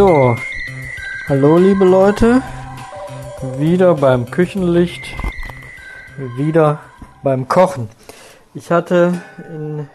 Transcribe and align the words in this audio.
So, 0.00 0.34
hallo 1.28 1.58
liebe 1.58 1.84
Leute, 1.84 2.40
wieder 3.58 3.94
beim 3.94 4.24
Küchenlicht, 4.24 5.14
wieder 6.38 6.80
beim 7.22 7.48
Kochen. 7.48 7.90
Ich 8.54 8.70
hatte 8.70 9.20
in 9.52 9.90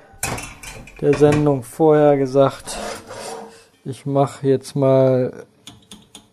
der 1.01 1.15
Sendung 1.15 1.63
vorher 1.63 2.17
gesagt, 2.17 2.77
ich 3.83 4.05
mache 4.05 4.47
jetzt 4.47 4.75
mal 4.75 5.47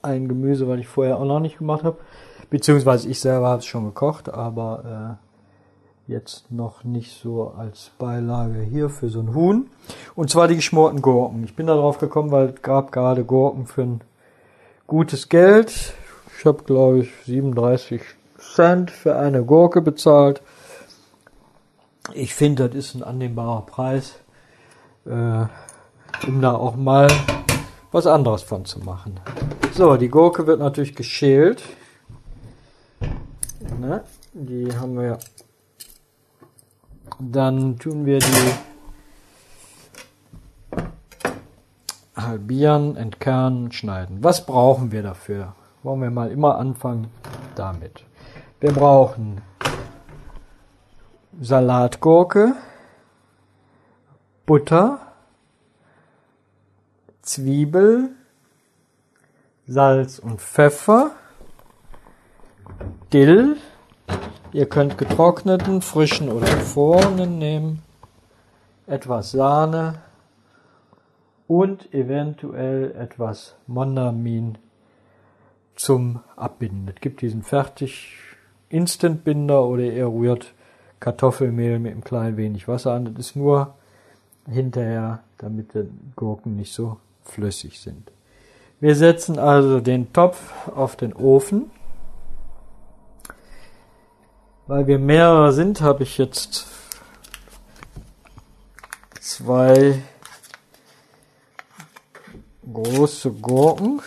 ein 0.03 0.29
Gemüse, 0.29 0.69
was 0.69 0.79
ich 0.79 0.87
vorher 0.87 1.17
auch 1.17 1.25
noch 1.25 1.41
nicht 1.41 1.57
gemacht 1.57 1.83
habe. 1.83 1.97
Beziehungsweise 2.51 3.09
ich 3.09 3.21
selber 3.21 3.49
habe 3.49 3.61
es 3.61 3.65
schon 3.65 3.87
gekocht, 3.87 4.29
aber 4.29 5.19
äh, 5.19 5.32
jetzt 6.13 6.53
noch 6.53 6.85
nicht 6.85 7.21
so 7.21 7.53
als 7.57 7.91
Beilage 7.99 8.61
hier 8.61 8.89
für 8.89 9.09
so 9.09 9.21
ein 9.21 9.35
Huhn. 9.35 9.71
Und 10.15 10.31
zwar 10.31 10.47
die 10.47 10.57
geschmorten 10.57 11.03
Gurken. 11.03 11.43
Ich 11.45 11.57
bin 11.57 11.67
da 11.67 11.75
drauf 11.75 11.99
gekommen, 11.99 12.31
weil 12.31 12.51
es 12.51 12.63
gab 12.63 12.93
gerade 12.93 13.25
Gurken 13.25 13.67
für 13.67 13.83
ein 13.83 14.01
gutes 14.87 15.29
Geld. 15.29 15.95
Ich 16.39 16.45
habe, 16.45 16.63
glaube 16.65 17.01
ich, 17.01 17.11
37 17.25 18.03
Cent 18.39 18.91
für 18.91 19.17
eine 19.17 19.45
Gurke 19.45 19.81
bezahlt. 19.81 20.43
Ich 22.15 22.35
finde, 22.35 22.69
das 22.69 22.77
ist 22.77 22.95
ein 22.95 23.03
annehmbarer 23.03 23.63
Preis, 23.63 24.17
äh, 25.07 25.47
um 26.27 26.41
da 26.41 26.55
auch 26.55 26.77
mal 26.77 27.09
was 27.93 28.07
anderes 28.07 28.43
von 28.43 28.65
zu 28.65 28.81
machen. 28.81 29.21
So, 29.75 29.97
die 29.97 30.09
Gurke 30.09 30.47
wird 30.47 30.59
natürlich 30.59 30.95
geschält. 30.95 31.63
Ne? 33.81 34.03
Die 34.33 34.75
haben 34.75 34.99
wir. 34.99 35.19
Dann 37.19 37.79
tun 37.79 38.07
wir 38.07 38.19
die 38.19 38.53
halbieren, 42.17 42.97
entkernen, 42.97 43.73
schneiden. 43.73 44.23
Was 44.23 44.47
brauchen 44.47 44.93
wir 44.93 45.03
dafür? 45.03 45.55
Wollen 45.83 46.03
wir 46.03 46.11
mal 46.11 46.31
immer 46.31 46.59
anfangen 46.59 47.09
damit. 47.55 48.05
Wir 48.61 48.73
brauchen 48.73 49.41
Salatgurke, 51.41 52.55
Butter, 54.47 55.01
Zwiebel, 57.23 58.11
Salz 59.67 60.19
und 60.19 60.41
Pfeffer, 60.41 61.13
Dill. 63.13 63.57
Ihr 64.55 64.67
könnt 64.67 64.99
getrockneten, 64.99 65.81
frischen 65.81 66.29
oder 66.29 66.45
gefrorenen 66.45 67.39
nehmen, 67.39 67.83
etwas 68.87 69.31
Sahne 69.31 70.01
und 71.49 71.93
eventuell 71.95 72.93
etwas 72.93 73.55
Mondamin 73.67 74.59
zum 75.75 76.21
Abbinden. 76.37 76.93
Es 76.95 77.01
gibt 77.01 77.23
diesen 77.23 77.43
fertig 77.43 78.15
Instant-Binder 78.69 79.65
oder 79.65 79.85
ihr 79.85 80.07
rührt 80.07 80.53
Kartoffelmehl 81.01 81.79
mit 81.79 81.93
einem 81.93 82.05
kleinen 82.05 82.37
wenig 82.37 82.69
Wasser 82.69 82.93
an. 82.93 83.07
Das 83.07 83.27
ist 83.27 83.37
nur 83.37 83.75
hinterher, 84.47 85.21
damit 85.39 85.75
die 85.75 85.89
Gurken 86.15 86.57
nicht 86.57 86.75
so 86.75 86.99
flüssig 87.25 87.81
sind. 87.81 88.13
Wir 88.81 88.97
setzen 88.97 89.39
also 89.39 89.81
den 89.81 90.13
Topf 90.13 90.69
auf 90.69 90.97
den 90.97 91.15
Ofen. 91.15 91.71
Weil 94.67 94.87
wir 94.87 94.99
mehrere 94.99 95.53
sind, 95.53 95.81
habe 95.81 96.05
ich 96.05 96.19
jetzt 96.19 96.67
zwei 99.21 100.03
große 102.73 103.33
Gurken. 103.33 104.01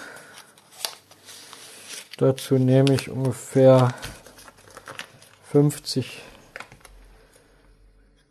Dazu 2.18 2.56
nehme 2.56 2.94
ich 2.94 3.10
ungefähr 3.10 3.94
50 5.52 6.22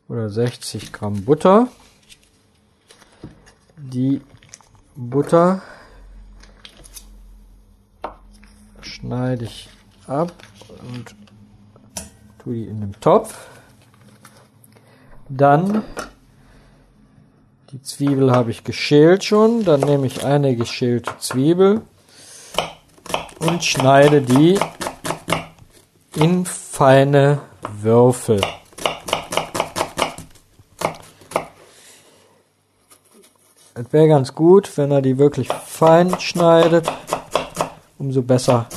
oder 0.09 0.31
60 0.31 0.93
Gramm 0.93 1.25
Butter. 1.25 1.69
Die 3.77 4.23
Butter 4.97 5.63
schneide 8.81 9.45
ich 9.45 9.69
ab 10.07 10.33
und 10.81 11.15
tue 12.45 12.55
die 12.55 12.65
in 12.67 12.81
den 12.81 12.93
Topf. 13.01 13.35
Dann 15.31 15.83
die 17.73 17.83
Zwiebel 17.83 18.31
habe 18.31 18.51
ich 18.51 18.65
geschält 18.65 19.25
schon. 19.25 19.65
Dann 19.65 19.81
nehme 19.81 20.07
ich 20.07 20.25
eine 20.25 20.55
geschälte 20.55 21.13
Zwiebel 21.19 21.81
und 23.39 23.65
schneide 23.65 24.21
die 24.21 24.59
in 26.15 26.45
feine 26.45 27.41
Würfel. 27.81 28.41
Es 33.77 33.93
wäre 33.93 34.07
ganz 34.07 34.35
gut, 34.35 34.77
wenn 34.77 34.93
er 34.93 35.03
die 35.03 35.19
wirklich 35.19 35.49
fein 35.49 36.21
schneidet, 36.21 36.93
umso 37.99 38.23
besser 38.23 38.69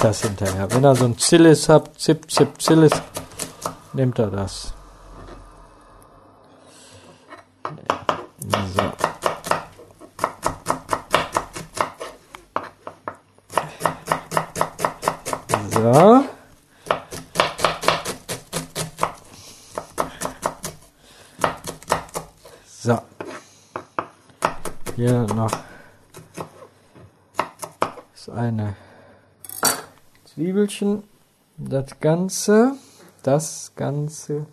das 0.00 0.22
hinterher. 0.22 0.70
Wenn 0.72 0.84
er 0.84 0.94
so 0.94 1.04
ein 1.04 1.18
Zillis 1.18 1.68
habt, 1.68 2.00
Zip, 2.00 2.30
Zip, 2.30 2.60
Zillis, 2.60 2.92
nimmt 3.92 4.18
er 4.18 4.28
das. 4.28 4.72
So. 8.74 8.92
So. 15.72 16.24
So. 22.78 22.98
Hier 24.94 25.26
noch 25.34 25.50
das 28.14 28.28
eine 28.34 28.76
Zwiebelchen. 30.36 31.02
Das 31.56 31.98
Ganze, 31.98 32.72
das 33.22 33.72
Ganze 33.74 34.44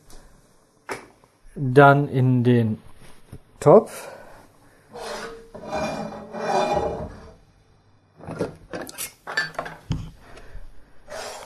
dann 1.56 2.08
in 2.08 2.46
den 2.46 2.82
Topf. 3.60 4.08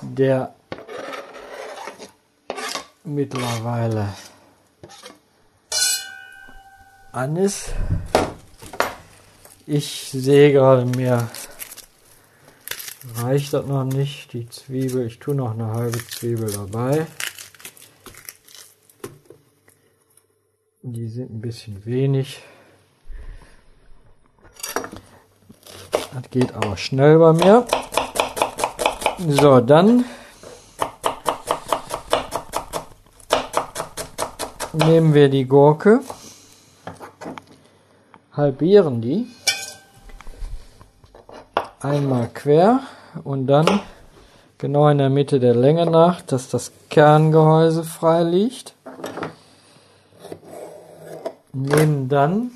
Der 0.01 0.53
mittlerweile 3.03 4.09
an 7.11 7.37
ist. 7.37 7.73
Ich 9.65 10.11
sehe 10.11 10.53
gerade 10.53 10.85
mir 10.85 11.27
reicht 13.16 13.53
das 13.53 13.66
noch 13.66 13.84
nicht. 13.84 14.34
Die 14.34 14.47
Zwiebel, 14.50 15.07
ich 15.07 15.19
tue 15.19 15.35
noch 15.35 15.51
eine 15.51 15.68
halbe 15.68 15.97
Zwiebel 16.07 16.51
dabei. 16.51 17.07
Die 20.81 21.07
sind 21.07 21.31
ein 21.31 21.41
bisschen 21.41 21.85
wenig. 21.85 22.41
Das 26.13 26.29
geht 26.31 26.53
aber 26.53 26.78
schnell 26.78 27.19
bei 27.19 27.34
mir. 27.34 27.68
So, 29.27 29.60
dann 29.60 30.06
nehmen 34.74 35.13
wir 35.13 35.30
die 35.30 35.45
Gurke, 35.45 36.01
halbieren 38.31 39.01
die 39.01 39.27
einmal 41.80 42.30
quer 42.33 42.81
und 43.23 43.47
dann 43.47 43.79
genau 44.57 44.87
in 44.89 44.97
der 44.97 45.09
Mitte 45.09 45.39
der 45.39 45.55
Länge 45.55 45.85
nach, 45.85 46.21
dass 46.21 46.49
das 46.49 46.71
Kerngehäuse 46.89 47.83
frei 47.83 48.23
liegt 48.23 48.73
nehmen 51.57 52.07
dann 52.07 52.51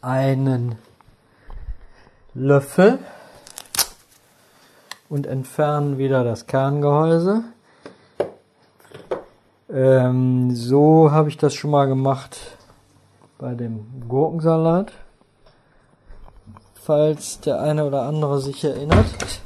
einen 0.00 0.76
Löffel 2.34 2.98
und 5.08 5.26
entfernen 5.26 5.98
wieder 5.98 6.24
das 6.24 6.46
Kerngehäuse. 6.46 7.44
Ähm, 9.68 10.54
so 10.54 11.10
habe 11.10 11.28
ich 11.28 11.36
das 11.36 11.54
schon 11.54 11.70
mal 11.70 11.86
gemacht 11.86 12.38
bei 13.38 13.54
dem 13.54 14.08
Gurkensalat. 14.08 14.92
Falls 16.86 17.40
der 17.40 17.60
eine 17.60 17.84
oder 17.84 18.02
andere 18.02 18.40
sich 18.40 18.62
erinnert. 18.62 19.40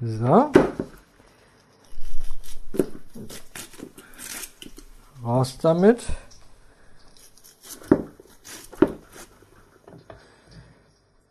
So. 0.00 0.50
Raus 5.24 5.56
damit. 5.62 6.02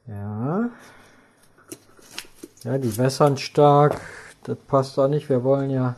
Ja. 0.05 0.69
Ja, 2.63 2.77
die 2.77 2.97
wässern 2.97 3.35
stark. 3.35 3.99
Das 4.45 4.57
passt 4.65 4.97
auch 4.97 5.09
nicht. 5.09 5.27
Wir 5.27 5.43
wollen 5.43 5.71
ja 5.71 5.97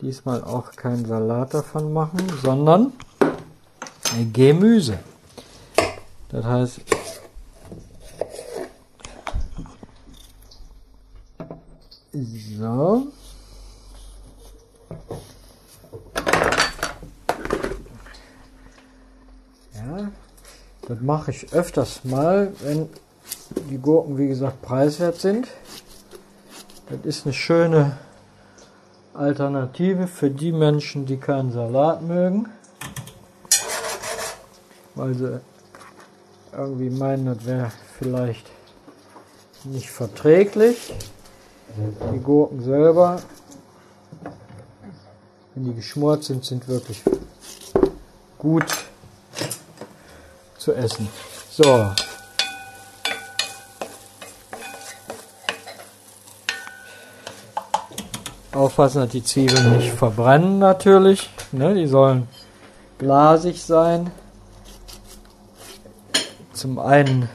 diesmal 0.00 0.42
auch 0.42 0.72
keinen 0.72 1.04
Salat 1.04 1.52
davon 1.52 1.92
machen, 1.92 2.26
sondern 2.42 2.94
Gemüse. 4.32 4.98
Das 6.28 6.44
heißt, 6.44 6.80
so. 12.58 13.06
Ja, 19.74 20.10
das 20.88 21.00
mache 21.00 21.30
ich 21.30 21.52
öfters 21.52 22.04
mal, 22.04 22.52
wenn 22.60 22.88
die 23.70 23.78
Gurken, 23.78 24.18
wie 24.18 24.28
gesagt, 24.28 24.62
preiswert 24.62 25.20
sind. 25.20 25.48
Das 26.88 27.00
ist 27.04 27.26
eine 27.26 27.34
schöne 27.34 27.98
Alternative 29.12 30.06
für 30.06 30.30
die 30.30 30.52
Menschen, 30.52 31.06
die 31.06 31.16
keinen 31.16 31.52
Salat 31.52 32.02
mögen, 32.02 32.48
weil 34.96 35.14
sie 35.14 35.40
irgendwie 36.52 36.90
meinen, 36.90 37.26
das 37.26 37.44
wäre 37.44 37.70
vielleicht 37.98 38.46
nicht 39.64 39.90
verträglich. 39.90 40.94
Die 42.12 42.20
Gurken 42.20 42.62
selber, 42.62 43.20
wenn 45.54 45.64
die 45.64 45.74
geschmort 45.74 46.24
sind, 46.24 46.44
sind 46.44 46.66
wirklich 46.68 47.02
gut 48.38 48.64
zu 50.58 50.72
essen. 50.72 51.08
So. 51.50 51.90
Aufpassen, 58.52 59.02
dass 59.02 59.10
die 59.10 59.22
Zwiebeln 59.22 59.76
nicht 59.76 59.92
verbrennen 59.92 60.58
natürlich. 60.58 61.28
Ne, 61.52 61.74
die 61.74 61.86
sollen 61.86 62.28
glasig 62.98 63.62
sein. 63.62 64.10
Zum 66.56 66.78
einen 66.78 67.28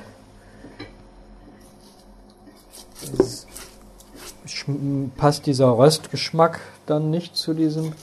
passt 5.16 5.46
dieser 5.46 5.78
Röstgeschmack 5.78 6.60
dann 6.88 7.12
nicht 7.12 7.36
zu 7.36 7.54
diesen 7.54 7.94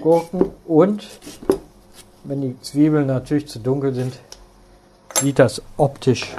Gurken 0.00 0.50
und 0.66 1.06
wenn 2.24 2.40
die 2.40 2.60
Zwiebeln 2.62 3.06
natürlich 3.06 3.46
zu 3.46 3.60
dunkel 3.60 3.94
sind, 3.94 4.14
sieht 5.20 5.38
das 5.38 5.62
optisch 5.76 6.34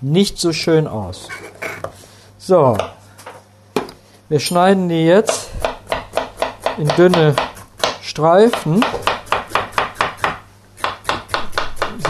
nicht 0.00 0.38
so 0.38 0.52
schön 0.52 0.88
aus. 0.88 1.28
So, 2.38 2.76
wir 4.28 4.40
schneiden 4.40 4.88
die 4.88 5.06
jetzt 5.06 5.50
in 6.78 6.88
dünne 6.88 7.36
Streifen, 8.02 8.84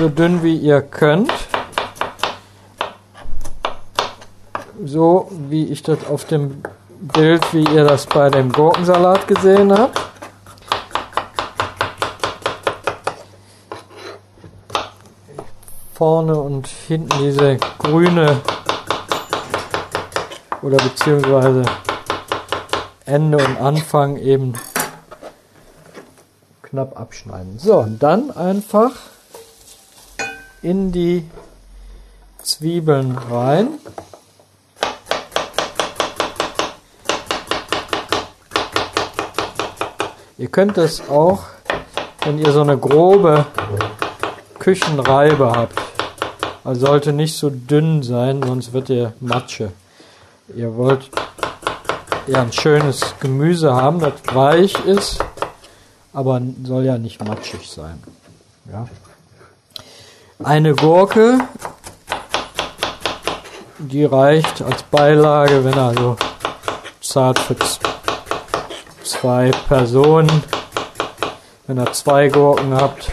so 0.03 0.09
dünn 0.09 0.43
wie 0.43 0.57
ihr 0.57 0.83
könnt. 0.83 1.33
So 4.85 5.29
wie 5.31 5.67
ich 5.67 5.85
das 5.85 6.05
auf 6.11 6.25
dem 6.25 6.61
Bild, 6.99 7.41
wie 7.53 7.63
ihr 7.63 7.85
das 7.85 8.07
bei 8.07 8.29
dem 8.29 8.51
Gurkensalat 8.51 9.29
gesehen 9.29 9.73
habt. 9.73 10.01
Vorne 15.95 16.35
und 16.35 16.67
hinten 16.67 17.17
diese 17.21 17.59
grüne 17.79 18.41
oder 20.63 20.79
beziehungsweise 20.79 21.63
Ende 23.05 23.37
und 23.37 23.57
Anfang 23.61 24.17
eben 24.17 24.55
knapp 26.63 26.99
abschneiden. 26.99 27.61
So, 27.61 27.77
und 27.77 28.03
dann 28.03 28.33
einfach 28.33 28.91
in 30.63 30.93
die 30.93 31.25
Zwiebeln 32.43 33.19
rein. 33.19 33.69
Ihr 40.39 40.49
könnt 40.49 40.79
es 40.79 41.09
auch, 41.09 41.45
wenn 42.25 42.39
ihr 42.39 42.53
so 42.53 42.63
eine 42.63 42.77
grobe 42.79 43.47
Küchenreibe 44.59 45.53
habt. 45.53 45.79
Also 46.65 46.87
sollte 46.87 47.13
nicht 47.13 47.37
so 47.37 47.51
dünn 47.51 48.03
sein, 48.03 48.43
sonst 48.43 48.73
wird 48.73 48.89
ihr 48.89 49.13
Matsche. 49.21 49.73
Ihr 50.55 50.77
wollt 50.77 51.11
ja 52.27 52.43
ein 52.43 52.53
schönes 52.53 53.15
Gemüse 53.21 53.75
haben, 53.75 54.01
das 54.01 54.13
weich 54.33 54.75
ist, 54.85 55.19
aber 56.13 56.41
soll 56.65 56.85
ja 56.85 56.99
nicht 56.99 57.25
matschig 57.25 57.69
sein. 57.69 58.03
Ja. 58.71 58.87
Eine 60.45 60.75
Gurke, 60.75 61.39
die 63.79 64.05
reicht 64.05 64.63
als 64.63 64.83
Beilage, 64.83 65.65
wenn 65.65 65.79
also 65.79 66.17
zart 67.01 67.39
für 67.39 67.57
zwei 69.05 69.51
Personen. 69.69 70.43
Wenn 71.67 71.79
ihr 71.79 71.93
zwei 71.93 72.29
Gurken 72.29 72.75
habt, 72.75 73.13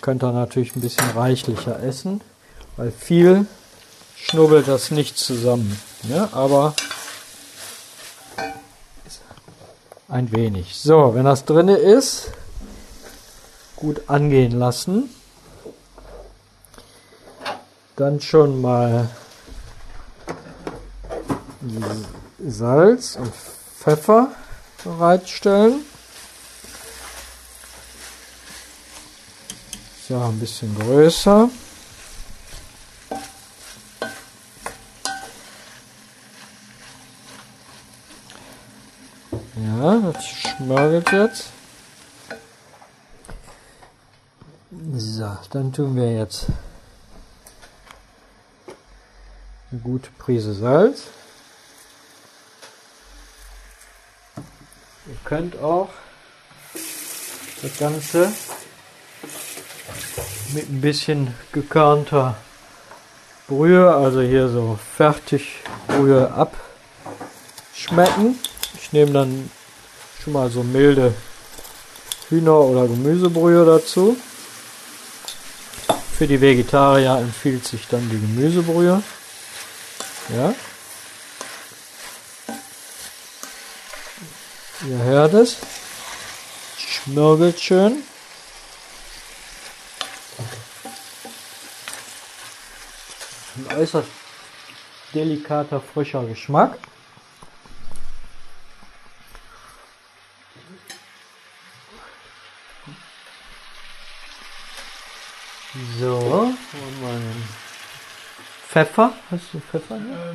könnt 0.00 0.24
ihr 0.24 0.32
natürlich 0.32 0.74
ein 0.74 0.80
bisschen 0.80 1.08
reichlicher 1.10 1.82
essen, 1.82 2.20
weil 2.76 2.90
viel 2.90 3.46
schnubbelt 4.16 4.66
das 4.66 4.90
nicht 4.90 5.18
zusammen. 5.18 5.80
Ne? 6.02 6.28
Aber 6.32 6.74
ein 10.08 10.32
wenig. 10.32 10.76
So, 10.76 11.14
wenn 11.14 11.24
das 11.24 11.44
drinne 11.44 11.76
ist, 11.76 12.32
gut 13.76 14.08
angehen 14.08 14.58
lassen. 14.58 15.10
Dann 17.96 18.20
schon 18.20 18.60
mal 18.60 19.08
Salz 22.46 23.16
und 23.16 23.32
Pfeffer 23.34 24.28
bereitstellen. 24.82 25.84
So, 30.08 30.20
ein 30.20 30.38
bisschen 30.38 30.78
größer. 30.78 31.48
Ja, 39.56 39.96
das 40.12 40.24
schmörgelt 40.24 41.10
jetzt. 41.12 41.55
So, 44.78 45.38
dann 45.52 45.72
tun 45.72 45.96
wir 45.96 46.12
jetzt 46.12 46.48
eine 49.70 49.80
gute 49.80 50.10
Prise 50.18 50.52
Salz. 50.52 51.04
Ihr 55.06 55.16
könnt 55.24 55.58
auch 55.62 55.88
das 57.62 57.78
Ganze 57.78 58.30
mit 60.52 60.68
ein 60.68 60.82
bisschen 60.82 61.34
gekörnter 61.52 62.36
Brühe, 63.48 63.94
also 63.94 64.20
hier 64.20 64.50
so 64.50 64.78
fertig 64.94 65.62
Brühe 65.86 66.30
abschmecken. 67.72 68.38
Ich 68.74 68.92
nehme 68.92 69.12
dann 69.12 69.50
schon 70.22 70.34
mal 70.34 70.50
so 70.50 70.62
milde 70.62 71.14
Hühner- 72.28 72.60
oder 72.60 72.86
Gemüsebrühe 72.86 73.64
dazu. 73.64 74.18
Für 76.16 76.26
die 76.26 76.40
Vegetarier 76.40 77.18
empfiehlt 77.18 77.66
sich 77.66 77.86
dann 77.88 78.08
die 78.08 78.18
Gemüsebrühe. 78.18 79.02
Ja. 80.34 80.54
Ihr 84.88 84.98
hört 84.98 85.34
es. 85.34 85.58
Schmirgelt 86.78 87.60
schön. 87.60 88.02
Ein 93.56 93.76
äußerst 93.76 94.08
delikater, 95.12 95.82
frischer 95.82 96.24
Geschmack. 96.24 96.78
So, 106.00 106.16
und 106.16 107.02
meinen 107.02 107.48
Pfeffer. 108.68 109.12
Hast 109.30 109.52
du 109.52 109.60
Pfeffer 109.60 109.96
hier? 109.98 110.34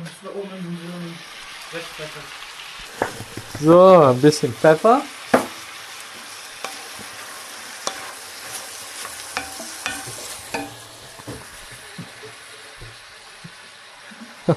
So, 3.60 4.02
ein 4.04 4.20
bisschen 4.20 4.52
Pfeffer. 4.54 5.02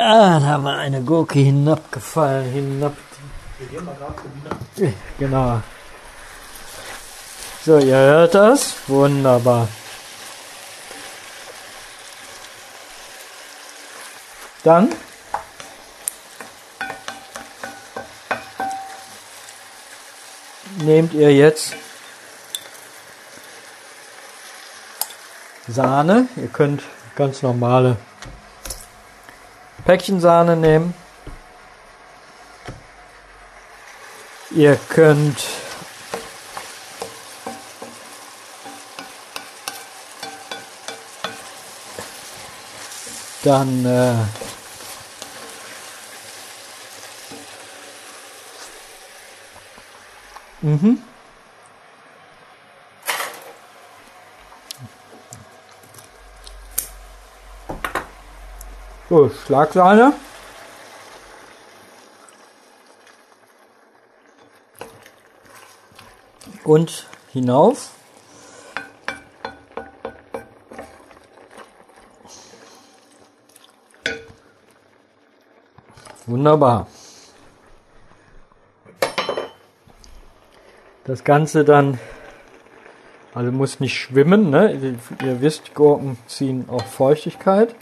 Ah, 0.00 0.38
da 0.38 0.46
haben 0.46 0.62
wir 0.62 0.76
eine 0.76 1.02
Gurke 1.02 1.40
hinabgefallen, 1.40 2.52
hinab. 2.52 2.96
Wir 3.58 3.66
gehen 3.66 3.84
mal 3.84 3.96
gerade 3.96 4.12
probieren. 4.12 4.94
Genau. 5.18 5.60
So, 7.68 7.76
ihr 7.76 7.96
hört 7.98 8.34
das? 8.34 8.76
Wunderbar. 8.86 9.68
Dann 14.64 14.88
nehmt 20.78 21.12
ihr 21.12 21.34
jetzt 21.34 21.76
Sahne. 25.66 26.26
Ihr 26.36 26.48
könnt 26.48 26.82
ganz 27.16 27.42
normale 27.42 27.98
Päckchensahne 29.84 30.56
nehmen. 30.56 30.94
Ihr 34.52 34.78
könnt 34.88 35.44
dann 43.42 43.84
äh, 43.84 44.14
mhm. 50.62 51.02
So, 59.08 59.30
Schlagsahne. 59.30 60.12
Und 66.64 67.06
hinauf. 67.32 67.92
Wunderbar. 76.28 76.86
Das 81.04 81.24
Ganze 81.24 81.64
dann, 81.64 81.98
also 83.32 83.50
muss 83.50 83.80
nicht 83.80 83.98
schwimmen, 83.98 84.50
ne? 84.50 84.98
Ihr 85.24 85.40
wisst, 85.40 85.74
Gurken 85.74 86.18
ziehen 86.26 86.68
auch 86.68 86.84
Feuchtigkeit. 86.84 87.74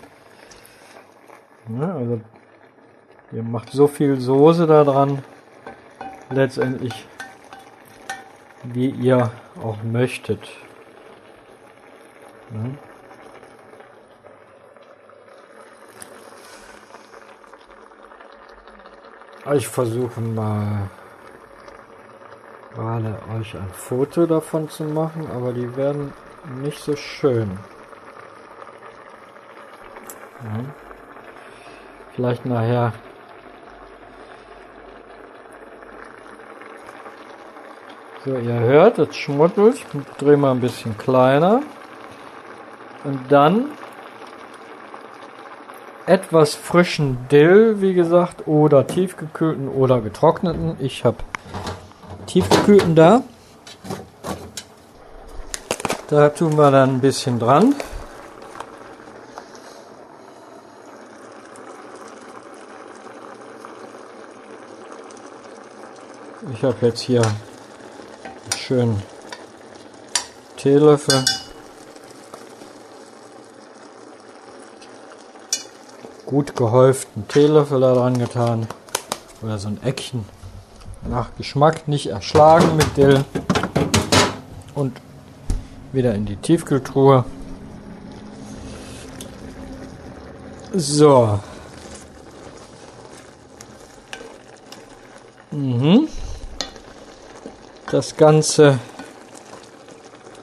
Ne? 1.66 1.92
Also 1.92 2.20
ihr 3.32 3.42
macht 3.42 3.72
so 3.72 3.88
viel 3.88 4.20
Soße 4.20 4.68
da 4.68 4.84
dran, 4.84 5.24
letztendlich, 6.30 7.04
wie 8.62 8.90
ihr 8.90 9.32
auch 9.60 9.82
möchtet. 9.82 10.46
Ne? 12.50 12.78
Ich 19.54 19.68
versuche 19.68 20.20
mal 20.20 20.90
gerade 22.74 23.16
euch 23.38 23.54
ein 23.54 23.70
Foto 23.72 24.26
davon 24.26 24.68
zu 24.68 24.84
machen, 24.84 25.28
aber 25.32 25.52
die 25.52 25.76
werden 25.76 26.12
nicht 26.62 26.80
so 26.80 26.96
schön. 26.96 27.58
Ja. 30.42 30.64
Vielleicht 32.14 32.44
nachher. 32.44 32.92
So, 38.24 38.36
ihr 38.36 38.58
hört, 38.58 38.98
es 38.98 39.14
schmuddelt. 39.16 39.76
Ich 39.76 39.86
drehe 40.18 40.36
mal 40.36 40.50
ein 40.50 40.60
bisschen 40.60 40.98
kleiner. 40.98 41.62
Und 43.04 43.30
dann 43.30 43.66
etwas 46.06 46.54
frischen 46.54 47.28
Dill, 47.30 47.80
wie 47.80 47.92
gesagt, 47.92 48.46
oder 48.46 48.86
tiefgekühlten 48.86 49.68
oder 49.68 50.00
getrockneten. 50.00 50.76
Ich 50.78 51.04
habe 51.04 51.18
tiefgekühlten 52.26 52.94
da. 52.94 53.22
Da 56.08 56.28
tun 56.28 56.56
wir 56.56 56.70
dann 56.70 56.96
ein 56.96 57.00
bisschen 57.00 57.40
dran. 57.40 57.74
Ich 66.52 66.62
habe 66.62 66.86
jetzt 66.86 67.00
hier 67.00 67.22
schönen 68.56 69.02
Teelöffel. 70.56 71.24
Gut 76.36 76.54
gehäuften 76.54 77.26
Teelöffel 77.28 77.80
da 77.80 77.94
dran 77.94 78.18
getan. 78.18 78.66
Oder 79.40 79.56
so 79.56 79.68
ein 79.68 79.82
Eckchen. 79.82 80.26
Nach 81.08 81.30
Geschmack 81.38 81.88
nicht 81.88 82.08
erschlagen 82.08 82.76
mit 82.76 82.94
Dill. 82.94 83.24
Und 84.74 85.00
wieder 85.92 86.14
in 86.14 86.26
die 86.26 86.36
Tiefkühltruhe. 86.36 87.24
So. 90.74 91.40
Mhm 95.52 96.08
das 97.90 98.14
Ganze 98.14 98.78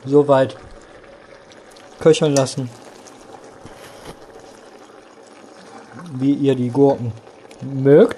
so 0.05 0.27
weit 0.27 0.57
köcheln 1.99 2.35
lassen, 2.35 2.71
wie 6.23 6.33
ihr 6.33 6.55
die 6.55 6.69
Gurken 6.69 7.11
mögt. 7.61 8.17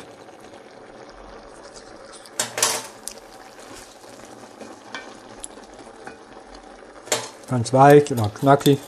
Ganz 7.49 7.73
weich 7.73 8.11
oder 8.11 8.29
knackig. 8.29 8.79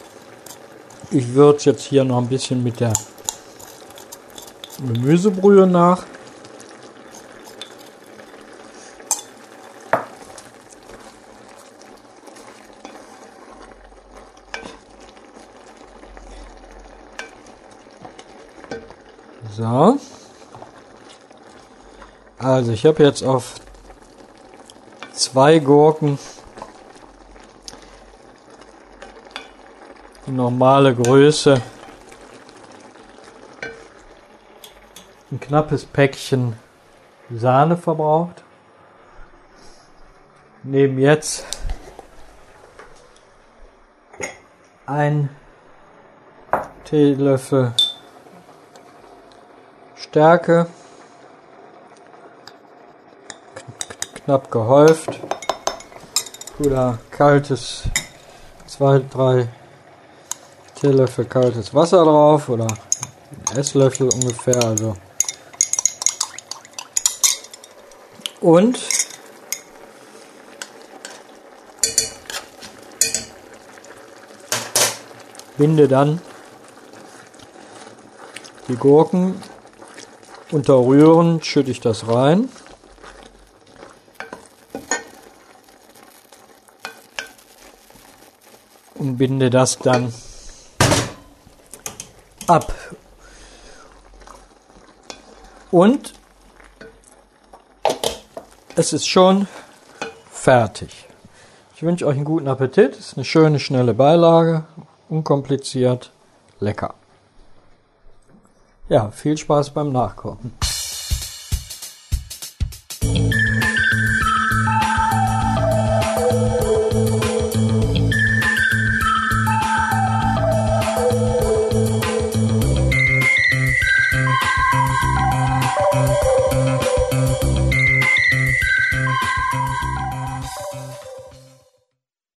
Ich 1.10 1.34
würze 1.34 1.72
jetzt 1.72 1.84
hier 1.84 2.04
noch 2.04 2.20
ein 2.20 2.28
bisschen 2.28 2.64
mit 2.64 2.80
der 2.80 2.94
Gemüsebrühe 4.86 5.66
nach. 5.66 6.04
So. 19.58 19.98
Also 22.38 22.72
ich 22.72 22.86
habe 22.86 23.04
jetzt 23.04 23.24
auf 23.24 23.56
zwei 25.14 25.58
Gurken 25.58 26.20
normale 30.28 30.94
Größe 30.94 31.60
ein 35.32 35.40
knappes 35.40 35.86
Päckchen 35.86 36.56
Sahne 37.32 37.78
verbraucht. 37.78 38.44
Nehmen 40.62 41.00
jetzt 41.00 41.48
ein 44.86 45.30
Teelöffel 46.84 47.74
Stärke. 50.10 50.68
Knapp 54.24 54.50
gehäuft. 54.50 55.10
Oder 56.60 56.98
kaltes 57.12 57.84
2, 58.66 59.02
3 59.12 59.48
Teelöffel 60.76 61.26
kaltes 61.26 61.74
Wasser 61.74 62.04
drauf 62.04 62.50
oder 62.50 62.68
ein 63.50 63.58
Esslöffel 63.58 64.10
ungefähr. 64.14 64.64
Also. 64.64 64.96
Und 68.40 68.80
binde 75.58 75.88
dann 75.88 76.22
die 78.68 78.76
Gurken 78.76 79.42
Unterrühren 80.52 81.44
schütte 81.44 81.72
ich 81.72 81.82
das 81.82 82.08
rein. 82.08 82.50
Und 88.96 89.18
binde 89.18 89.50
das 89.50 89.78
dann 89.78 90.14
ab. 92.48 92.74
Und 95.70 96.14
es 98.76 98.94
ist 98.94 99.08
schon 99.08 99.48
fertig. 100.32 101.08
Ich 101.76 101.84
wünsche 101.84 102.08
euch 102.08 102.16
einen 102.16 102.26
guten 102.26 102.48
Appetit. 102.48 102.94
Es 102.94 103.10
ist 103.10 103.18
eine 103.18 103.26
schöne, 103.26 103.60
schnelle 103.60 103.94
Beilage. 103.94 104.64
Unkompliziert. 105.10 106.12
Lecker. 106.60 106.96
Ja, 108.90 109.12
viel 109.12 109.38
Spaß 109.38 109.72
beim 109.72 109.92
Nachkochen. 109.92 110.54